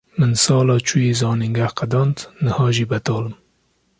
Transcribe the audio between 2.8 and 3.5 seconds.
betal im.